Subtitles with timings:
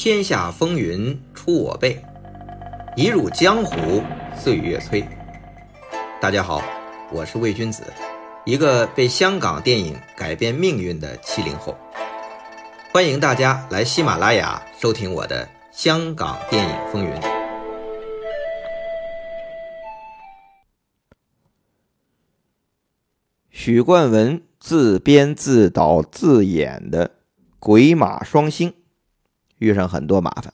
[0.00, 2.00] 天下风云出我辈，
[2.94, 4.00] 一入江湖
[4.32, 5.04] 岁月催。
[6.20, 6.62] 大家好，
[7.10, 7.82] 我是魏君子，
[8.44, 11.76] 一个被香港电影改变命运的七零后。
[12.92, 17.10] 欢迎大家来喜马拉雅收听我的《香港电影风云》。
[23.50, 27.08] 许冠文自编自导自演的
[27.58, 28.70] 《鬼马双星》
[29.58, 30.52] 遇上很多麻烦。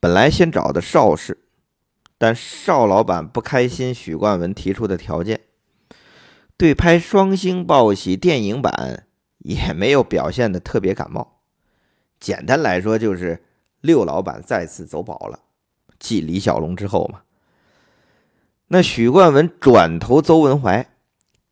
[0.00, 1.38] 本来先找的邵氏，
[2.16, 5.40] 但邵老板不开心许冠文提出的条件，
[6.56, 9.06] 对拍《双星报喜》电影版
[9.38, 11.40] 也没有表现的特别感冒。
[12.20, 13.44] 简单来说，就是
[13.80, 15.40] 六老板再次走宝了，
[15.98, 17.22] 继李小龙之后嘛。
[18.68, 20.90] 那许冠文转投邹文怀。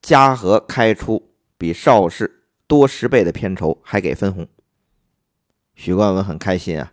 [0.03, 4.47] 嘉禾开出比邵氏多十倍的片酬，还给分红。
[5.77, 6.93] 许冠文很开心啊。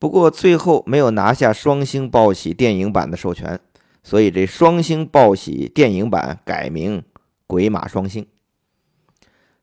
[0.00, 3.60] 不过最后没有拿下《双星报喜》电影版的授权，
[4.02, 6.98] 所以这《双星报喜》电影版改名
[7.46, 8.24] 《鬼马双星》。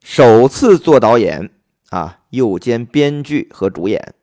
[0.02, 1.50] 首次做导演
[1.90, 4.14] 啊，又兼编剧和主演，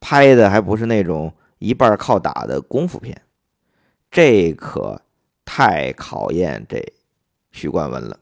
[0.00, 3.22] 拍的还不是那种一半靠打的功夫片，
[4.10, 5.00] 这可
[5.44, 6.92] 太考验这。
[7.52, 8.16] 许冠文了，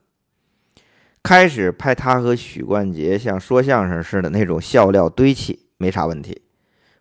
[1.23, 6.43] 开始拍他和许冠杰像说相声似的那种笑料堆砌，没啥问题，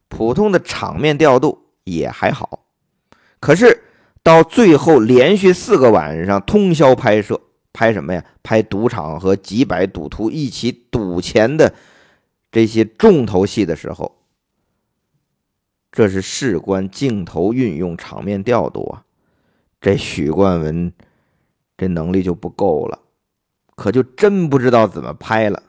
[0.07, 2.65] 普通的场面调度也还好。
[3.39, 3.83] 可是
[4.23, 7.39] 到最后连续四个晚上通宵拍摄，
[7.71, 8.25] 拍什么呀？
[8.43, 11.73] 拍赌场和几百赌徒一起赌钱的
[12.51, 14.23] 这些重头戏的时候，
[15.91, 19.03] 这是事关镜头运用、场面调度啊！
[19.79, 20.91] 这许冠文。
[21.79, 22.97] 这能力就不够了，
[23.77, 25.63] 可就真不知道怎么拍了。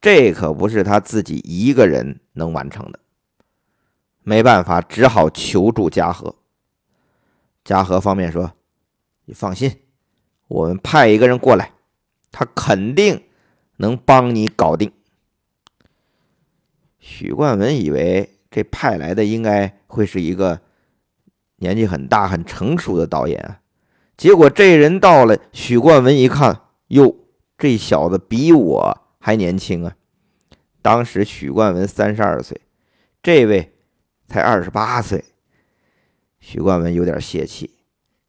[0.00, 2.98] 这可不是他自己一个人能完成的，
[4.22, 6.34] 没办法，只好求助嘉禾。
[7.64, 8.52] 嘉禾方面说
[9.26, 9.78] ：“你放心，
[10.48, 11.72] 我们派一个人过来，
[12.32, 13.22] 他肯定
[13.76, 14.90] 能帮你搞定。”
[16.98, 20.60] 许冠文以为这派来的应该会是一个
[21.56, 23.60] 年纪很大、很成熟的导演。
[24.16, 27.14] 结果这人到了，许冠文一看，哟，
[27.62, 29.96] 这小子比我还年轻啊！
[30.82, 32.60] 当时许冠文三十二岁，
[33.22, 33.72] 这位
[34.26, 35.26] 才二十八岁。
[36.40, 37.78] 许冠文有点泄气：“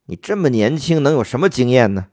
[0.06, 2.10] 你这么年轻，能有什么经验呢？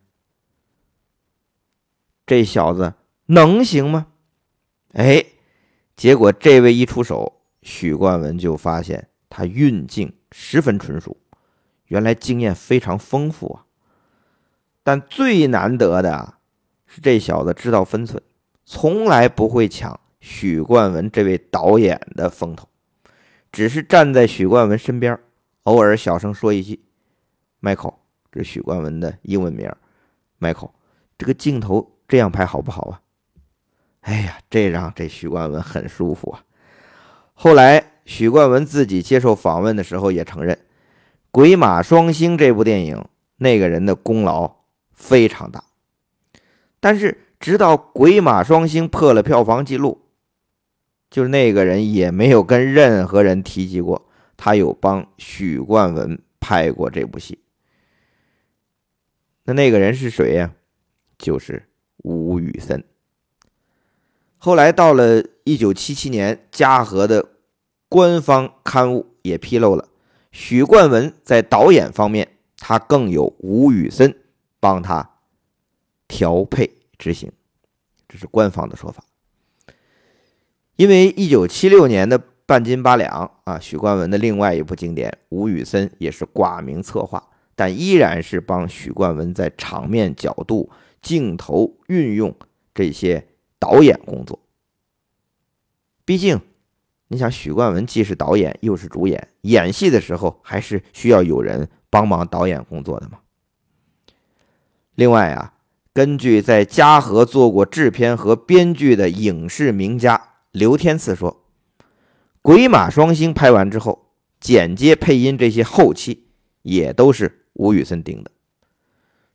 [2.24, 2.94] 这小子
[3.26, 4.06] 能行吗？”
[4.94, 5.26] 哎，
[5.94, 11.18] 结果这位一出手，许冠文就发现他运镜十分纯熟，
[11.84, 13.66] 原来经验非常丰富啊。
[14.82, 16.38] 但最难得的
[16.92, 18.20] 是，这小子知道分寸，
[18.64, 22.68] 从来不会抢许冠文这位导演的风头，
[23.52, 25.16] 只是站在许冠文身边，
[25.62, 26.80] 偶尔小声说一句
[27.62, 27.94] ：“Michael，
[28.32, 29.72] 这许冠文的英文名
[30.40, 30.72] ，Michael，
[31.16, 33.00] 这个镜头这样拍好不好啊？”
[34.02, 36.42] 哎呀，这让这许冠文很舒服啊。
[37.34, 40.56] 后来，许冠文自己接受访问的时候也承认，
[41.30, 43.04] 《鬼马双星》这部电影，
[43.36, 44.58] 那个人的功劳。
[44.92, 45.64] 非常大，
[46.80, 50.00] 但是直到《鬼马双星》破了票房记录，
[51.10, 57.38] 就是那个人也没有跟任何人提及过他有帮许冠文拍过这部戏。
[59.44, 60.52] 那那个人是谁呀？
[61.18, 61.68] 就是
[61.98, 62.82] 吴宇森。
[64.38, 67.28] 后来到了一九七七年，嘉禾的
[67.88, 69.88] 官方刊物也披露了
[70.32, 74.16] 许冠文在导演方面，他更有吴宇森。
[74.62, 75.10] 帮他
[76.10, 77.30] 调配执行，
[78.08, 79.04] 这是官方的说法。
[80.74, 90.68] 因为一九七六年的半斤八两啊，许冠文的另外一部经典，吴宇森也是挂名策划，但依然是帮许冠文在场面角度、
[91.00, 92.34] 镜头运用
[92.74, 93.28] 这些
[93.60, 94.40] 导演工作。
[96.04, 96.40] 毕竟，
[97.06, 103.20] 你想，许冠文既是导演又是主演，演戏的时候还是需要有人帮忙导演工作的嘛。
[104.96, 105.54] 另外啊，
[105.92, 111.44] 根据在嘉禾做过制片和编剧的影视名家刘天赐说，
[112.40, 116.28] 《鬼马双星》拍完之后，剪接、配音这些后期
[116.62, 118.30] 也都是吴宇森盯的。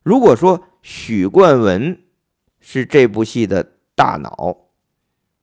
[0.02, 2.00] 如果说许冠文
[2.62, 4.70] 是这部戏的大脑，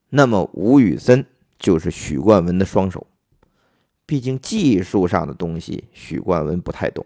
[0.08, 1.26] 那么吴宇森
[1.58, 3.06] 就是许冠文的双手。
[4.06, 7.04] 毕竟技术上的东西，许冠文不太懂，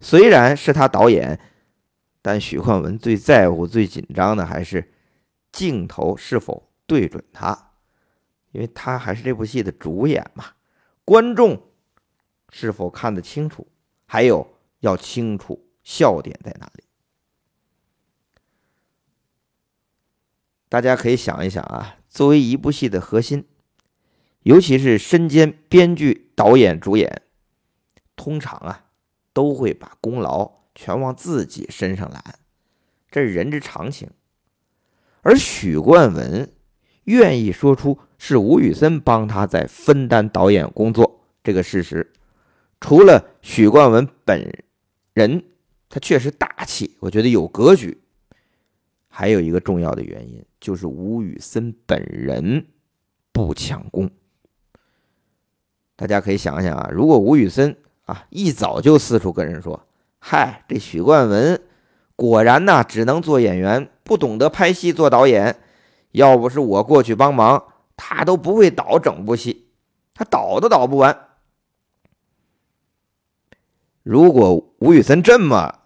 [0.00, 1.40] 虽然是他导演。
[2.20, 4.92] 但许冠文最在乎、最紧张的还是
[5.52, 7.72] 镜头是否对准他，
[8.52, 10.44] 因为他还是这部戏的主演嘛。
[11.04, 11.62] 观众
[12.50, 13.66] 是否看得清楚，
[14.04, 14.46] 还有
[14.80, 16.84] 要清楚笑点在哪里。
[20.68, 23.46] 大家可以想一想啊，作为一部戏的核心，
[24.42, 27.22] 尤其是身兼编剧、导演、主演，
[28.16, 28.84] 通常啊
[29.32, 32.22] 都会把功劳全往自己身上揽，
[33.10, 34.08] 这是人之常情。
[35.22, 36.52] 而许冠文
[37.02, 42.12] 愿意说出是吴宇森帮他在分担导演工作这个事实，
[42.80, 44.64] 除了许冠文本
[45.14, 45.42] 人
[45.88, 48.00] 他确实大气，我觉得有格局。
[49.08, 52.64] 还有一个重要的原因，就是吴宇森本人
[53.32, 54.08] 不抢功。
[55.96, 59.84] 大家可以想想啊，如果吴宇森啊一早就四处跟人说
[60.18, 61.60] ：“嗨，这许冠文
[62.16, 65.60] 果然呐，只能做演员，不懂得拍戏做导演。
[66.12, 67.62] 要不是我过去帮忙，
[67.96, 69.68] 他都不会导整部戏，
[70.14, 71.26] 他导都导不完。”
[74.02, 75.80] 如果吴宇森这么，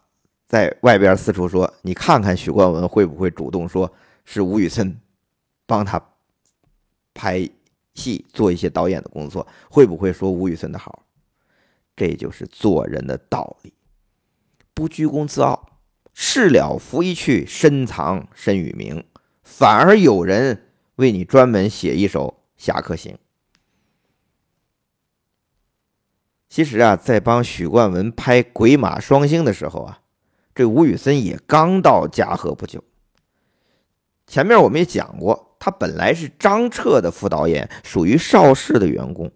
[0.46, 3.92] 在外边四处说，你看看许冠文会不会主动说
[4.24, 4.96] 是吴宇森
[5.66, 6.00] 帮他
[7.12, 7.48] 拍
[7.94, 11.02] 戏做一些导演的工作，会不会说吴宇森的好？
[11.96, 13.72] 这就是做人的道理，
[14.82, 15.78] 不居功自傲，
[16.12, 19.04] 事了拂衣去，深藏身与名，
[19.44, 23.14] 反而有人为你专门写一首《侠客行》。
[26.48, 30.00] 其实啊，在帮许冠文拍《鬼马双星》的时候啊。
[30.52, 32.82] 这吴宇森也刚到嘉禾不久。
[34.26, 39.30] 前面我们也讲过，他本来是张彻的副导演，属于邵氏的员工，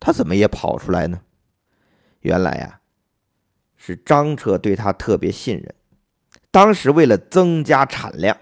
[0.00, 1.20] 他怎么也跑出来呢？
[2.20, 2.80] 原来呀，
[3.84, 5.74] 是张彻对他特别信任。
[6.52, 8.36] 当时为了增加产量，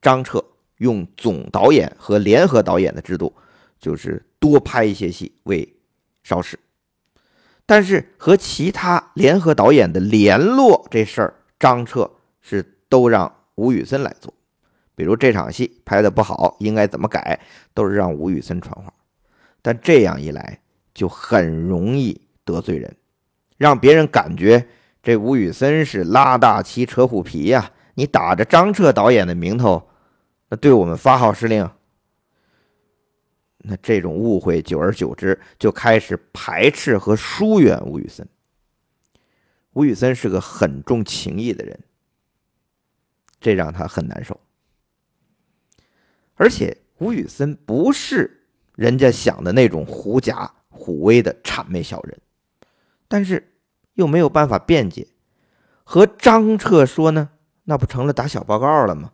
[0.00, 0.42] 张彻
[0.78, 3.34] 用总导演和联合导演的制度，
[3.78, 5.76] 就是多拍一些戏为
[6.22, 6.58] 邵氏。
[7.66, 12.10] 但是和其他联合导演的联络这事儿，张彻
[12.40, 14.32] 是都让吴宇森来做。
[14.94, 17.38] 比如这场戏拍的不好，应该怎么改，
[17.74, 18.90] 都是让吴宇森传话。
[19.60, 20.60] 但这样一来，
[20.94, 22.96] 就很容易得罪人，
[23.62, 24.66] 让别人感觉
[25.04, 27.70] 这吴宇森是拉大旗扯虎皮呀。
[27.94, 29.88] 你打着张彻导演的名头，
[30.48, 31.70] 那对我们发号施令。
[33.58, 38.28] 那这种误会，久而久之就开始排斥和疏远吴宇森。
[39.74, 41.78] 吴宇森是个很重情义的人，
[43.40, 44.40] 这让他很难受。
[46.34, 48.42] 而且吴宇森不是
[48.74, 52.18] 人家想的那种狐假虎威的谄媚小人，
[53.06, 53.51] 但是
[53.94, 55.08] 又没有办法辩解，
[55.84, 57.30] 和张彻说呢，
[57.64, 59.12] 那不成了打小报告了吗？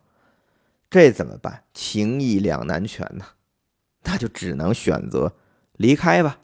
[0.91, 1.65] 这怎么办？
[1.75, 3.25] 情义两难全呐。
[4.05, 5.35] 那就只能选择
[5.73, 6.39] 离开吧。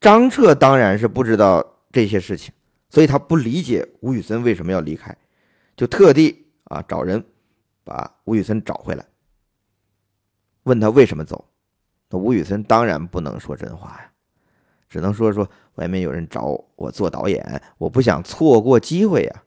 [0.00, 2.54] 张彻当然是不知道这些事情，
[2.88, 5.16] 所以他不理解吴宇森为什么要离开，
[5.74, 7.24] 就特地啊找人
[7.82, 9.04] 把吴宇森找回来，
[10.64, 11.48] 问他为什么走。
[12.10, 14.11] 那吴宇森当然不能说真话呀，
[14.92, 19.42] 只能说说外面有人找我做导演，我不想错过机会呀。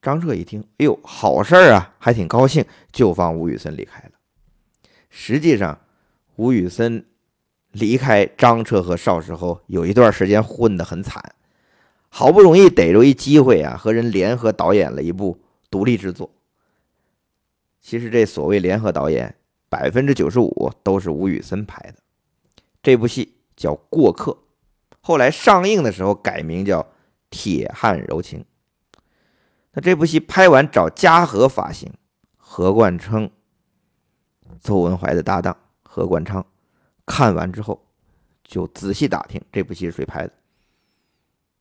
[0.00, 4.12] 张彻一听，哎呦，好事儿啊，还挺高兴，就放吴宇森离开了。
[5.10, 5.78] 实际上，
[6.36, 7.04] 吴宇森
[7.72, 11.22] 离开张彻和邵氏后，有一段时间混得很惨，
[12.08, 15.38] 好不容易逮着一机会啊，和人联合导演了一部
[15.70, 16.30] 独立制作。
[17.82, 19.34] 其实这所谓联合导演，
[19.68, 21.96] 百分之九十五都是吴宇森拍的。
[22.82, 24.32] 这部戏叫《过客》，
[25.00, 26.82] 后来上映的时候改名叫
[27.30, 28.40] 《铁汉柔情》。
[29.72, 31.92] 那这部戏拍完找嘉禾发行，
[32.36, 33.30] 何冠称。
[34.60, 36.44] 邹文怀的搭档何冠昌
[37.04, 37.86] 看完之后，
[38.42, 40.32] 就仔细打听这部戏是谁拍的。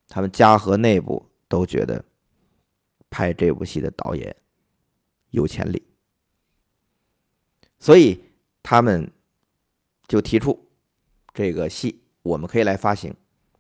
[0.07, 2.03] 他们嘉禾内部都觉得
[3.09, 4.35] 拍这部戏的导演
[5.31, 5.83] 有潜力，
[7.79, 8.23] 所以
[8.63, 9.11] 他们
[10.07, 10.64] 就提出
[11.35, 13.13] 这个戏我们可以来发行，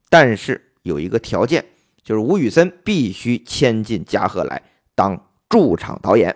[0.09, 1.63] 但是有一个条件，
[2.01, 4.63] 就是吴宇森必须迁进嘉禾来
[4.95, 6.35] 当驻场导演。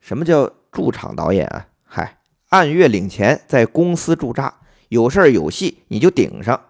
[0.00, 0.52] 什么叫？
[0.72, 2.20] 驻场导演啊，嗨，
[2.50, 6.64] 按月领钱，在公司驻扎，有事儿有戏你就顶上。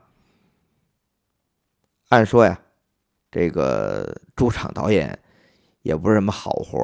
[2.09, 2.59] 按说呀，
[3.31, 5.19] 这个驻场导演
[5.83, 6.83] 也不是什么好活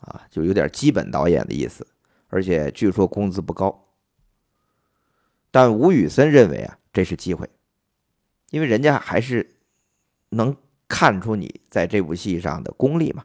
[0.00, 1.86] 啊，就有点基本导演的意思，
[2.28, 3.89] 而且据说工资不高。
[5.50, 7.48] 但吴宇森认为啊，这是机会，
[8.50, 9.48] 因为人家还是
[10.30, 10.56] 能
[10.88, 13.24] 看出你在这部戏上的功力嘛，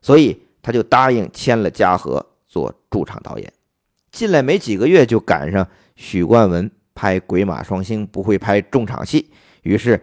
[0.00, 2.24] 所以他就答应签了嘉禾。
[2.48, 3.52] 做驻场导演，
[4.12, 9.30] 进来没几个月，就赶上许冠文拍《鬼马双星》不会拍重场戏，
[9.62, 10.00] 于是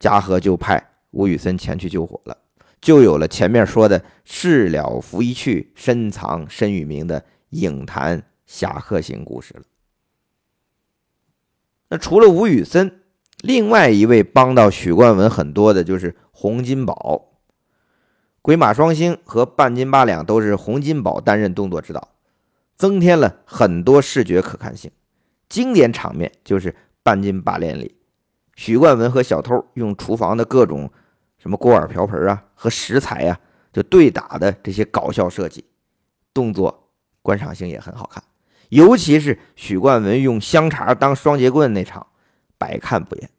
[0.00, 2.36] 嘉禾就派吴宇森前去救火了，
[2.80, 9.62] 就有了前面说的“事了拂衣去，深藏身与名”的影坛侠客行故事了。
[11.90, 13.02] 那除了吴宇森，
[13.40, 17.26] 另外一位帮到许冠文很多的就是洪金宝。
[18.42, 22.08] 鬼马双星和半斤八两都是洪金宝担任动作指导，
[22.76, 24.90] 增添了很多视觉可看性。
[25.48, 27.96] 经典场面就是半斤八两里，
[28.54, 30.90] 许冠文和小偷用厨房的各种
[31.38, 33.40] 什么锅碗瓢盆啊和食材啊，
[33.72, 35.64] 就对打的这些搞笑设计，
[36.32, 36.88] 动作
[37.20, 38.22] 观赏性也很好看。
[38.70, 42.06] 尤其是许冠文用香肠当双节棍那场，
[42.58, 43.30] 百看不厌。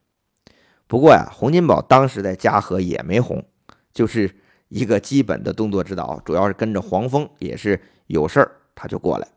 [0.87, 3.43] 不过呀，洪金宝当时在嘉禾也没红，
[3.91, 4.37] 就是。
[4.73, 9.27] 一个基本的动作指导，主要是跟着黄蜂，也是有事儿他就过来。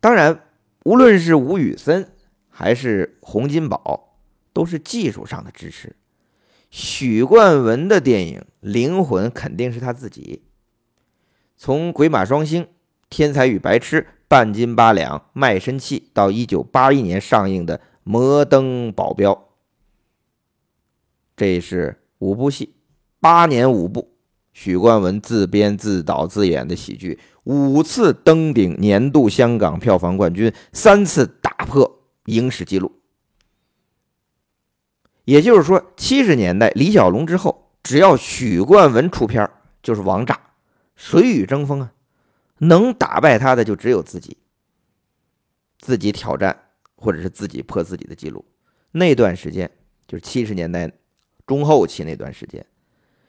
[0.00, 0.42] 当然，
[0.82, 2.10] 无论是吴宇森
[2.48, 4.18] 还是洪金宝，
[4.52, 5.94] 都是技术上的支持。
[6.70, 10.47] 许冠文的电影灵魂肯定是他自己。
[11.58, 12.62] 从《鬼马双星》
[13.10, 19.34] 《天才与白痴》《半斤八两》《卖身契》到一九八一年上映的《摩登保镖》，
[21.36, 22.02] 这是。
[22.20, 22.74] 五部戏，
[23.20, 24.10] 八年五部，
[24.52, 32.90] 许冠文自编自导自演的喜剧，五次登顶年度香港票房冠军，三次打破影史纪录。
[35.26, 39.48] 也就是说，七十年代李小龙之后，只要许冠文出片
[39.80, 40.40] 就是王炸，
[40.98, 41.94] 谁与争锋啊？
[42.58, 44.36] 能打败他的就只有自己，
[45.78, 46.64] 自己挑战
[46.96, 48.44] 或者是自己破自己的记录。
[48.90, 49.70] 那段时间
[50.06, 50.92] 就是七十年代。
[51.46, 52.66] 中后期那段时间，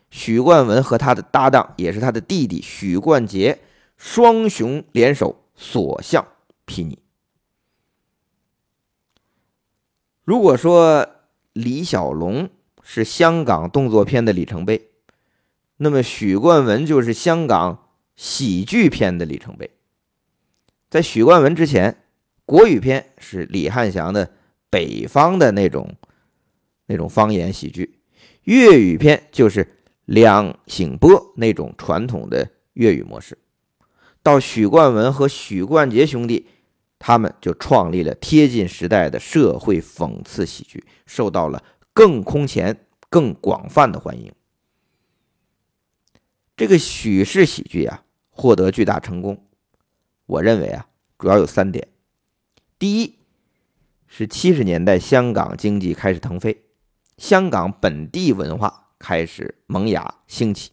[0.09, 3.59] 许冠文和他的搭档，也是他的弟弟许冠杰，
[3.95, 6.27] 双雄联手所向
[6.65, 6.97] 披靡。
[10.25, 11.09] 如果说
[11.53, 12.49] 李小龙
[12.83, 14.88] 是香港动作片的里程碑，
[15.81, 19.71] 那么许冠文就是香港喜剧片的里程碑。
[20.89, 22.03] 在许冠文之前，
[22.45, 24.29] 国语片是李汉祥的
[24.69, 25.95] 北方的那种
[26.87, 28.01] 那种方言喜剧。
[28.43, 33.37] 粤语片就是梁醒波那种传统的粤语模式，
[34.21, 36.47] 到许冠文和许冠杰兄弟，
[36.97, 44.29] 他们就创立了贴近时代的社会讽刺喜剧，受到了更空前、更广泛的欢迎。
[46.59, 49.45] 这个许氏喜剧啊，获得巨大成功，
[50.25, 50.87] 我认为啊，
[51.17, 51.87] 主要有三点：
[52.77, 53.15] 第一，
[54.07, 56.65] 是七十年代香港经济开始腾飞。
[57.17, 60.71] 香港本地文化开始萌芽兴起，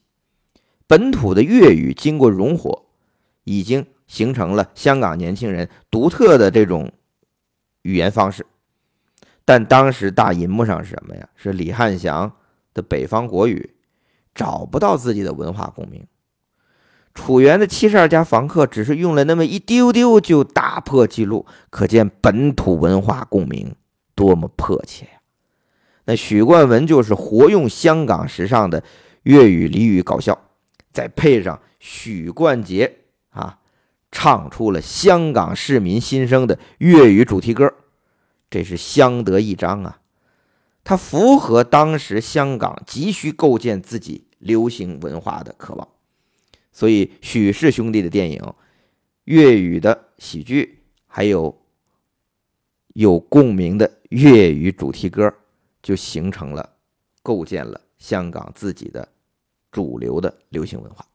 [0.88, 2.86] 本土的粤语经过融合，
[3.44, 6.90] 已经形成了香港年轻人独特的这种
[7.82, 8.44] 语言方式。
[9.44, 11.28] 但当时大银幕上是什么呀？
[11.36, 12.36] 是李汉祥
[12.74, 13.75] 的北方国语，
[14.36, 16.06] 找不到自己的文化共鸣。
[17.14, 23.74] 楚原的七十二家房客只是用了那么一丢丢就打破记录，可见本土文化共鸣
[24.14, 25.12] 多么迫切呀。
[26.04, 28.84] 那许冠文就是活用香港时尚的
[29.22, 30.38] 粤语俚语搞笑，
[30.92, 32.98] 再配上许冠杰
[33.30, 33.58] 啊，
[34.12, 37.72] 唱出了香港市民心声的粤语主题歌，
[38.50, 40.00] 这是相得益彰啊！
[40.84, 45.88] 它符合当时香港急需构建自己流行文化的渴望，
[46.72, 48.40] 所以许氏兄弟的电影、
[49.24, 51.60] 粤语的喜剧，还有
[52.94, 55.34] 有共鸣的粤语主题歌。
[55.82, 56.68] 就形成了，
[57.22, 59.08] 构建了香港自己的
[59.70, 61.06] 主流的流行文化。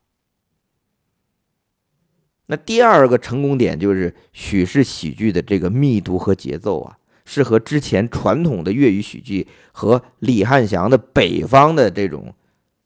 [2.46, 12.34] 那第二个成功点就是许氏喜剧的这个密度和节奏啊，是和之前传统的粤语喜剧和李汉祥的北方的这种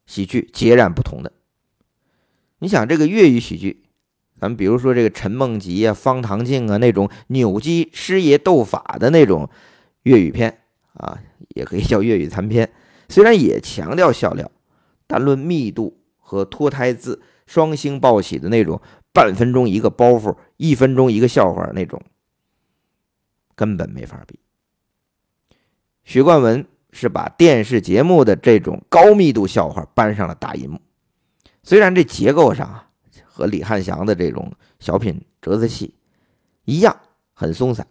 [0.06, 1.32] 喜剧截然不同的。
[2.60, 3.84] 你想这个粤语喜剧，
[4.40, 9.50] 咱们比如说这个陈梦吉啊、方唐镜啊那种扭机师爷斗法的那种
[10.04, 10.62] 粤语片
[10.94, 11.20] 啊。
[11.50, 12.74] 也可以叫粤语残片，
[13.08, 14.52] 虽然也强调笑料，
[15.08, 18.82] 但论密度和脱胎自双星报喜的那种
[19.14, 22.02] 半分钟一个包袱、一分钟一个笑话那种，
[23.56, 24.40] 根本没法比。
[26.04, 30.80] 许冠文是把电视节目的这种高密度笑话搬上了大银幕，
[31.62, 32.86] 虽然这结构上
[33.26, 35.94] 和李汉祥的这种小品折子戏
[36.64, 36.98] 一样
[37.34, 37.86] 很松散，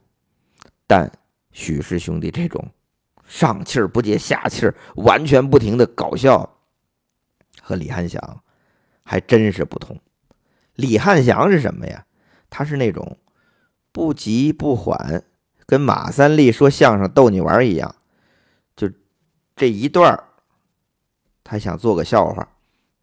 [0.87, 1.12] 但
[1.52, 2.66] 许氏兄弟这种。
[3.26, 6.58] 上气儿不接下气儿，完全不停的搞笑，
[7.62, 8.42] 和李汉祥
[9.02, 9.99] 还真是不同。
[10.75, 12.04] 李汉祥是什么呀？
[12.50, 13.16] 他是那种
[13.92, 15.25] 不急不缓，
[15.64, 17.96] 跟马三立说相声逗你玩一样，
[19.56, 20.23] 这一段
[21.42, 22.49] 他想做个笑话，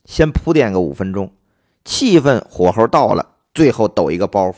[0.05, 1.31] 先铺垫个五分钟，
[1.85, 4.55] 气氛火候到了，最后抖一个包袱。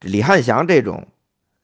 [0.00, 1.08] 李汉祥这种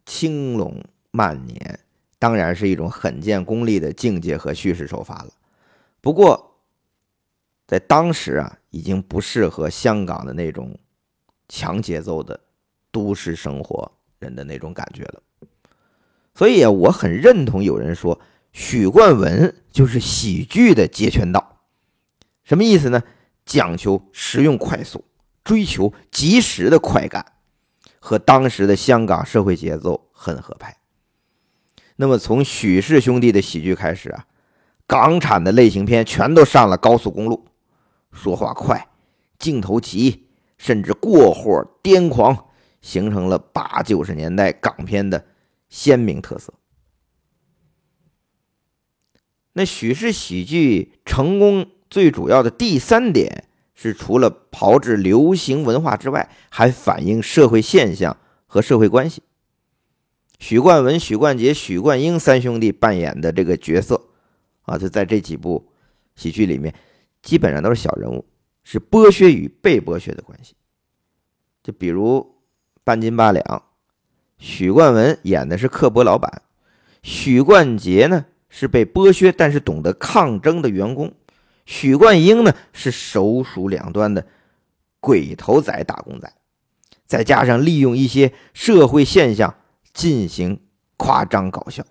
[0.07, 1.81] 轻龙慢年，
[2.19, 5.31] 当然是一种很见功力的境界和叙事手法了。
[6.01, 6.57] 不过，
[7.67, 10.75] 在当时啊，已经不适合香港的那种
[11.49, 12.41] 强节奏的
[12.91, 15.23] 都市生活人的那种感觉了。
[16.35, 18.19] 所以啊，我很认同有人说，
[18.53, 21.61] 许冠文就是喜剧的截拳道。
[22.45, 23.03] 什么意思呢？
[23.45, 25.05] 讲求实用快速，
[25.43, 27.25] 追求及时的快感。
[28.03, 30.75] 和当时的香港社会节奏很合拍。
[31.97, 34.25] 那么从许氏兄弟的喜剧开始啊，
[34.87, 37.47] 港产的类型片全都上了高速公路，
[38.11, 38.89] 说话快，
[39.39, 42.47] 镜头急，甚至过火癫狂，
[42.81, 45.23] 形成了八九十年代港片的
[45.69, 46.55] 鲜明特色。
[49.53, 53.45] 那许氏喜剧成功最主要的第三点。
[53.83, 58.15] 是除了炮制流行文化之外，还反映社会现象
[58.47, 59.23] 和社会关系。
[60.39, 64.09] 许冠文、许冠杰、许冠英三兄弟扮演的这个角色
[64.65, 65.67] 啊，就在这几部
[66.15, 66.75] 喜剧里面，
[67.23, 68.27] 基本上都是小人物，
[68.65, 70.55] 是剥削与被剥削的关系。
[71.63, 72.35] 就比如
[72.85, 73.63] 半斤八两，
[74.37, 76.43] 许冠文演的是刻薄老板，
[77.03, 81.11] 许冠杰呢是被剥削但是懂得抗争的员工。
[81.65, 84.27] 许冠英呢是手鼠两端的
[84.99, 86.31] 鬼头仔打工仔，
[87.07, 89.55] 再加上利用一些社会现象
[89.95, 90.61] 进行
[90.97, 91.85] 夸张搞笑，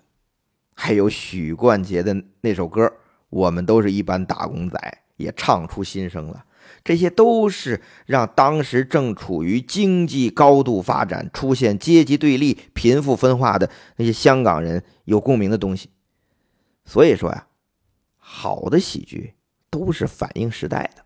[0.74, 2.86] 还有许冠杰的那首歌
[3.30, 4.78] 《我们都是一般打工仔》
[5.16, 6.44] 也唱出心声了。
[6.84, 15.90] 这些都是让当时正处于经济高度发展、出现阶级对立、贫富分化的那些香港人有共鸣的东西。
[16.84, 17.46] 所以说呀，
[18.16, 19.34] 好的喜剧。
[19.72, 21.04] 都是反映时代的。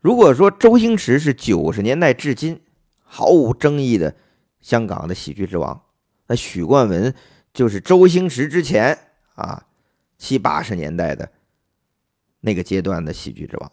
[0.00, 2.60] 如果说周星驰是九十年代至今
[2.98, 4.16] 毫无争议的
[4.60, 5.84] 香港的喜剧之王，
[6.26, 7.14] 那许冠文
[7.54, 9.68] 就是周星驰之前啊
[10.18, 11.30] 七八十年代的
[12.40, 13.70] 那个阶段的喜剧之王，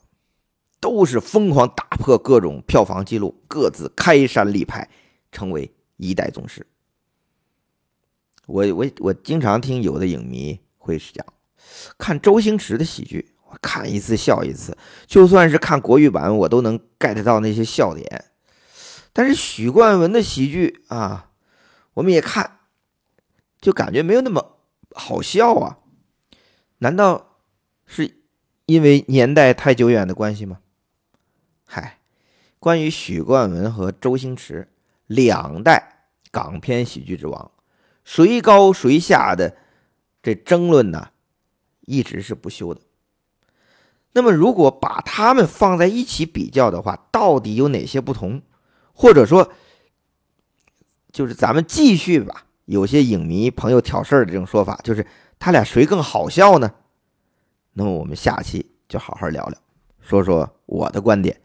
[0.79, 4.87] 都是疯狂打破各种票房记录，各自开山立派，
[5.31, 6.67] 成为一代宗师。
[8.49, 11.23] 我我我经常听有的影迷会讲。
[11.97, 18.25] 看周星驰的喜剧，我看一次笑一次，就算是看国语版，我都能 get 到那些笑点。
[19.13, 21.31] 但是许冠文的喜剧啊，
[21.93, 22.59] 我们也看，
[23.61, 24.57] 就感觉没有那么
[24.95, 25.77] 好笑啊。
[26.79, 27.37] 难道
[27.85, 28.23] 是
[28.65, 30.59] 因为年代太久远的关系吗？
[31.67, 31.99] 嗨，
[32.57, 34.67] 关于许冠文和周星驰
[35.05, 37.51] 两代港片喜剧之王，
[38.09, 39.55] 谁高谁下的
[40.23, 41.09] 这争论呢？
[41.81, 42.81] 一直是不休的。
[44.13, 48.41] 那么，如果把他们放在一起比较的话，到底有哪些不同？
[48.93, 49.53] 或者说，
[51.11, 52.47] 就是咱们继续吧。
[52.65, 55.05] 有些影迷朋友挑事儿的这种说法，就是
[55.37, 56.73] 他俩谁更好笑呢？
[57.73, 59.59] 那么，我们下期就好好聊聊，
[60.01, 61.39] 说说我的观点。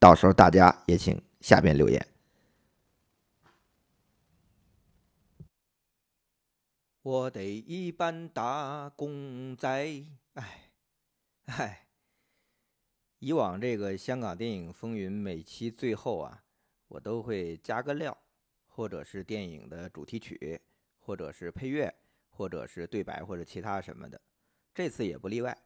[0.00, 2.04] 到时候大家也请下边留言。
[7.02, 9.68] 我得一般打工仔，
[10.34, 10.70] 哎，
[11.46, 11.88] 哎。
[13.18, 16.44] 以往这个香港电影风云每期最后啊，
[16.86, 18.16] 我都会加个料，
[18.68, 20.60] 或者是电影的主题曲，
[21.00, 21.92] 或者是配乐，
[22.30, 24.20] 或者是对白，或者其他什么的。
[24.72, 25.56] 这次也不例外，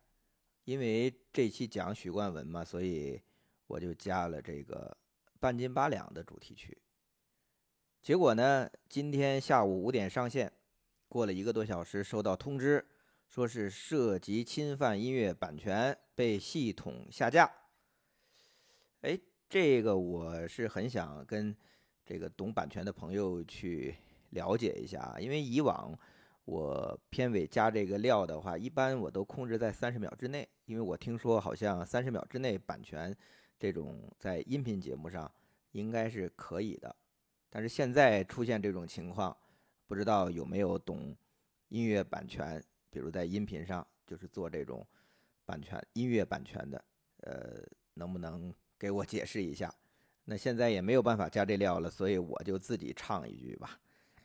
[0.64, 3.20] 因为这期讲许冠文嘛，所以
[3.66, 4.96] 我就加了这个
[5.38, 6.78] 半斤八两的主题曲。
[8.02, 10.50] 结果呢，今天下午五点上线。
[11.08, 12.84] 过了一个多小时，收到通知，
[13.28, 17.50] 说是涉及侵犯音乐版权，被系统下架。
[19.02, 21.56] 哎，这个我是很想跟
[22.04, 23.94] 这个懂版权的朋友去
[24.30, 25.96] 了解一下，因为以往
[26.44, 33.16] 我片尾加这个料的话，一般我都控制在三十秒之内，因为我听说好像三十秒之内版权
[33.58, 35.30] 这种在音频节目上
[35.70, 36.94] 应该是可以的，
[37.48, 39.34] 但是现在出现这种情况。
[39.86, 41.16] 不知道有没有懂
[41.68, 44.86] 音乐版权，比如在音频上就是做这种
[45.44, 46.84] 版权音乐版权的，
[47.22, 47.62] 呃，
[47.94, 49.72] 能不能给我解释一下？
[50.24, 53.78] 那现在也没有办法加这料了，所以我就自己唱一句吧，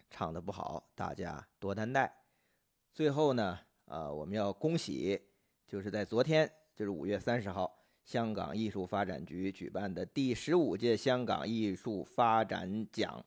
[0.10, 2.12] 唱的不好，大家多担待。
[2.92, 5.22] 最后呢，呃，我们要恭喜，
[5.68, 13.24] 就是在昨天，就是五月三十号，香港艺术发展局举办的第十五届香港艺术发展奖，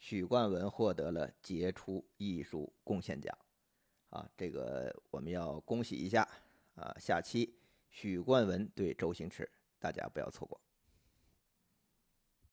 [0.00, 3.32] 许冠文获得了杰出艺术贡献奖。
[4.08, 6.28] 啊，这个我们要恭喜一下
[6.74, 6.92] 啊！
[6.98, 7.56] 下期
[7.90, 10.60] 许冠文对周星驰，大家不要错过。